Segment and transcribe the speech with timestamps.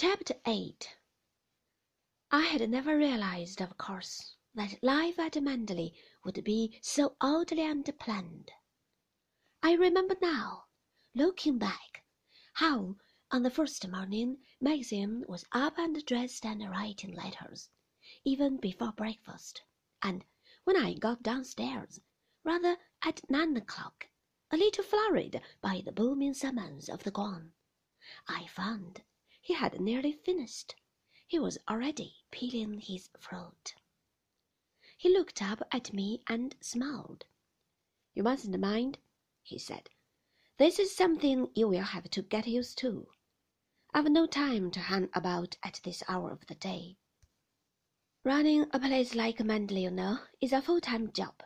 [0.00, 0.96] Chapter 8
[2.30, 5.92] I had never realized, of course, that life at Manderley
[6.24, 8.52] would be so oddly unplanned.
[9.60, 10.66] I remember now,
[11.16, 12.04] looking back,
[12.52, 12.94] how
[13.32, 17.68] on the first morning Maxim was up and dressed and writing letters,
[18.22, 19.64] even before breakfast,
[20.00, 20.24] and
[20.62, 21.98] when I got downstairs,
[22.44, 24.06] rather at nine o'clock,
[24.52, 27.52] a little flurried by the booming summons of the gong,
[28.28, 29.02] I found
[29.48, 30.74] he had nearly finished.
[31.26, 33.74] He was already peeling his fruit.
[34.98, 37.24] He looked up at me and smiled.
[38.12, 38.98] You mustn't mind,
[39.42, 39.88] he said.
[40.58, 43.06] This is something you will have to get used to.
[43.94, 46.98] I've no time to hang about at this hour of the day.
[48.24, 51.42] Running a place like Manderley, you know, is a full-time job.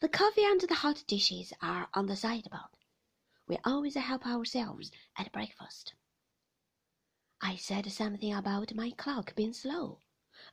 [0.00, 2.76] The coffee and the hot dishes are on the sideboard.
[3.46, 5.94] We always help ourselves at breakfast.
[7.46, 10.00] I said something about my clock being slow,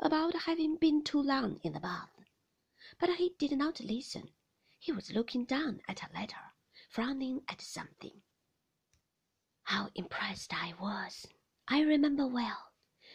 [0.00, 2.10] about having been too long in the bath.
[2.98, 4.30] But he did not listen.
[4.76, 6.52] He was looking down at a letter,
[6.88, 8.22] frowning at something.
[9.62, 11.28] How impressed I was!
[11.68, 12.72] I remember well,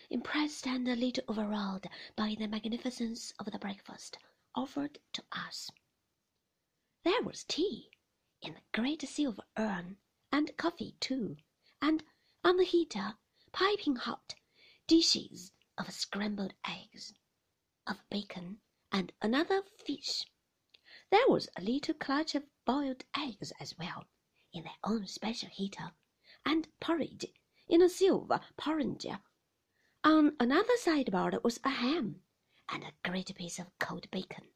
[0.09, 4.18] impressed and a little overawed by the magnificence of the breakfast
[4.56, 5.70] offered to us.
[7.03, 7.92] There was tea
[8.42, 9.98] in a great silver urn,
[10.31, 11.36] and coffee too,
[11.81, 12.06] and
[12.42, 13.18] on the heater
[13.56, 14.36] piping hot,
[14.86, 17.14] dishes of scrambled eggs,
[17.88, 18.59] of bacon,
[18.92, 20.25] and another fish.
[21.09, 24.08] There was a little clutch of boiled eggs as well,
[24.52, 25.94] in their own special heater,
[26.45, 27.28] and porridge
[27.70, 29.22] in a silver porringer.
[30.03, 32.23] On another sideboard was a ham,
[32.67, 34.50] and a great piece of cold bacon.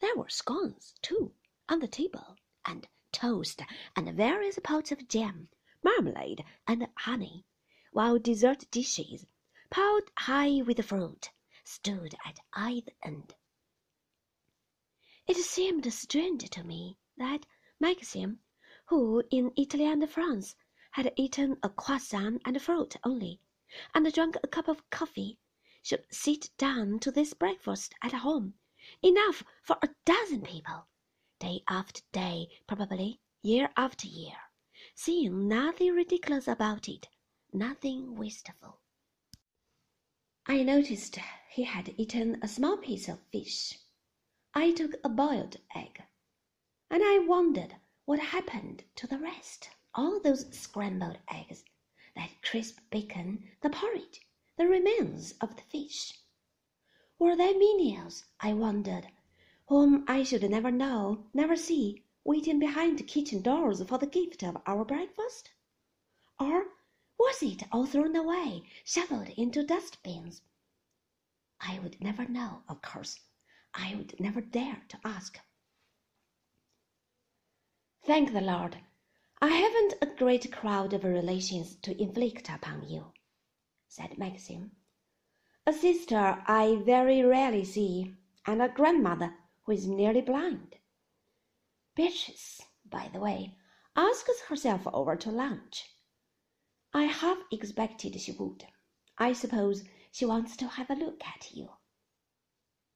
[0.00, 1.32] There were scones, too,
[1.66, 3.62] on the table, and toast,
[3.96, 5.48] and various pots of jam,
[5.82, 7.46] marmalade, and honey
[7.92, 9.26] while dessert dishes,
[9.68, 11.30] piled high with fruit,
[11.64, 13.34] stood at either end.
[15.26, 17.46] It seemed strange to me that
[17.80, 18.40] Maxim,
[18.86, 20.54] who in Italy and France
[20.92, 23.40] had eaten a croissant and fruit only,
[23.92, 25.40] and drunk a cup of coffee,
[25.82, 28.54] should sit down to this breakfast at home,
[29.02, 30.86] enough for a dozen people,
[31.40, 34.36] day after day, probably year after year,
[34.94, 37.08] seeing nothing ridiculous about it
[37.52, 38.78] nothing wasteful.
[40.46, 41.18] I noticed
[41.50, 43.78] he had eaten a small piece of fish.
[44.54, 46.02] I took a boiled egg,
[46.90, 49.70] and I wondered what happened to the rest.
[49.94, 51.64] All those scrambled eggs,
[52.16, 54.20] that crisp bacon, the porridge,
[54.56, 56.14] the remains of the fish.
[57.18, 59.08] Were they menials, I wondered,
[59.68, 64.42] whom I should never know, never see, waiting behind the kitchen doors for the gift
[64.42, 65.50] of our breakfast?
[66.38, 66.66] Or
[67.20, 70.40] was it all thrown away, shoveled into dustbins?
[71.60, 73.20] I would never know, of course.
[73.74, 75.38] I would never dare to ask.
[78.02, 78.78] Thank the Lord,
[79.42, 83.12] I haven't a great crowd of relations to inflict upon you,
[83.86, 84.72] said Maxim.
[85.66, 88.16] A sister I very rarely see,
[88.46, 90.76] and a grandmother who is nearly blind.
[91.94, 93.58] Beatrice, by the way,
[93.94, 95.84] asks herself over to lunch.
[96.92, 98.66] I half expected she would.
[99.16, 101.70] I suppose she wants to have a look at you.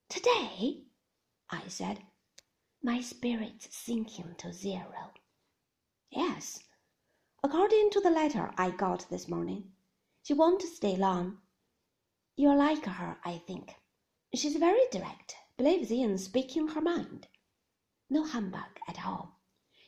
[0.09, 0.85] Today?
[1.51, 2.01] I said,
[2.83, 5.13] my spirits sinking to zero.
[6.11, 6.65] Yes,
[7.43, 9.73] according to the letter I got this morning,
[10.23, 11.39] she won't stay long.
[12.37, 13.77] You'll like her, I think.
[14.35, 17.29] She's very direct, believes in speaking her mind.
[18.11, 19.41] No humbug at all.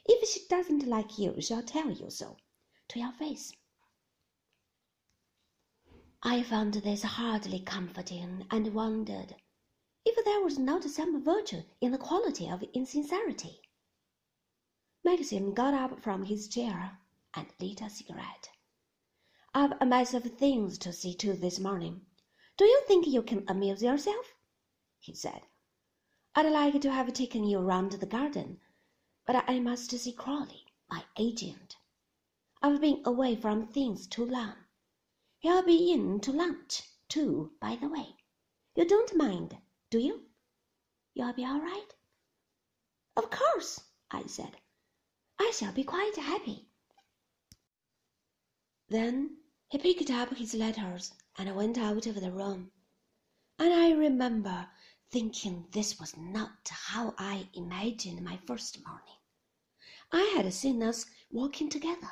[0.05, 2.37] If she doesn't like you, she'll tell you so,
[2.89, 3.53] to your face.
[6.29, 9.37] I found this hardly comforting, and wondered
[10.05, 13.61] if there was not some virtue in the quality of insincerity.
[15.05, 16.99] Maxim got up from his chair
[17.35, 18.51] and lit a cigarette.
[19.55, 22.05] I've a mess of things to see to this morning.
[22.57, 24.35] Do you think you can amuse yourself?
[24.99, 25.43] he said.
[26.35, 28.59] I'd like to have taken you round the garden,
[29.27, 31.77] but I must see Crawley, my agent.
[32.61, 34.66] I've been away from things too long.
[35.47, 38.17] He'll be in to lunch, too, by the way.
[38.75, 39.57] You don't mind,
[39.91, 40.23] do you?
[41.15, 41.95] You'll be all right?
[43.17, 44.57] Of course, I said.
[45.39, 46.69] I shall be quite happy.
[48.89, 49.37] Then
[49.69, 52.73] he picked up his letters and went out of the room.
[53.57, 54.69] And I remember
[55.13, 59.21] thinking this was not how I imagined my first morning.
[60.11, 62.11] I had seen us walking together,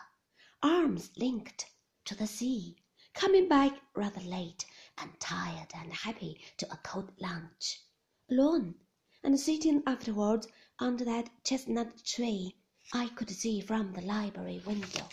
[0.63, 1.67] arms linked,
[2.05, 2.77] to the sea,
[3.15, 4.67] coming back rather late
[4.99, 7.81] and tired and happy to a cold lunch,
[8.29, 8.75] alone,
[9.23, 10.49] and sitting afterwards
[10.81, 12.57] under that chestnut tree
[12.93, 15.09] I could see from the library window.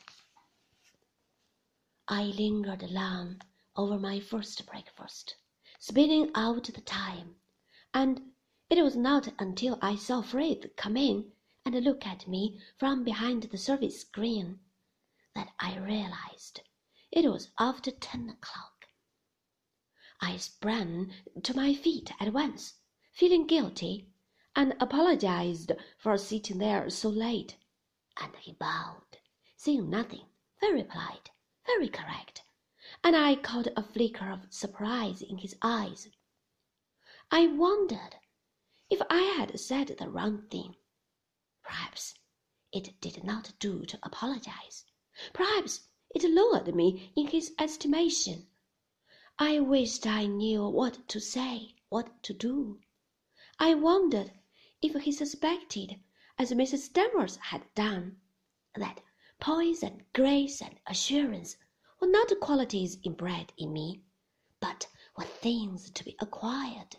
[2.08, 3.42] I lingered long
[3.76, 5.36] over my first breakfast,
[5.80, 7.36] spinning out the time,
[7.94, 8.34] and
[8.70, 11.32] it was not until I saw Frith come in
[11.64, 14.60] and look at me from behind the service screen
[15.36, 16.62] that I realized
[17.12, 18.88] it was after ten o'clock.
[20.22, 21.14] I sprang
[21.44, 22.76] to my feet at once,
[23.12, 24.08] feeling guilty,
[24.56, 27.58] and apologized for sitting there so late,
[28.18, 29.18] and he bowed,
[29.56, 30.28] saying nothing,
[30.60, 31.32] very polite,
[31.66, 32.44] very correct,
[33.04, 36.08] and I caught a flicker of surprise in his eyes.
[37.32, 38.16] I wondered
[38.90, 40.76] if I had said the wrong thing.
[41.64, 42.16] Perhaps
[42.72, 44.86] it did not do to apologize.
[45.34, 48.48] Perhaps it lowered me in his estimation.
[49.40, 52.82] I wished I knew what to say, what to do.
[53.60, 54.34] I wondered
[54.82, 56.02] if he suspected,
[56.38, 56.92] as Mrs.
[56.92, 58.20] Danvers had done,
[58.76, 59.02] that
[59.40, 61.56] poise and grace and assurance
[62.00, 64.02] were not qualities inbred in me,
[64.60, 64.88] but
[65.18, 66.98] were things to be acquired.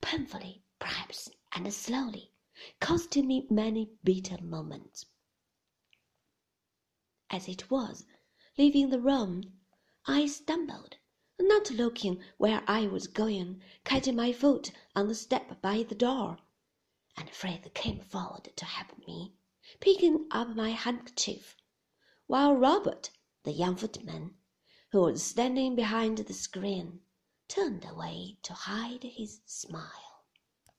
[0.00, 2.32] Painfully, perhaps, and slowly,
[2.80, 5.06] costing me many bitter moments.
[7.30, 8.04] As it was,
[8.58, 9.58] leaving the room,
[10.04, 10.98] I stumbled,
[11.40, 16.36] not looking where I was going, catching my foot on the step by the door,
[17.16, 19.32] and Frith came forward to help me,
[19.80, 21.56] picking up my handkerchief,
[22.26, 23.08] while Robert,
[23.44, 24.36] the young footman,
[24.90, 27.00] who was standing behind the screen,
[27.48, 30.13] turned away to hide his smile.